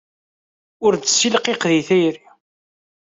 Ur 0.85 0.93
d-ssilqiq 0.95 1.61
di 1.69 1.81
tayri. 1.87 2.23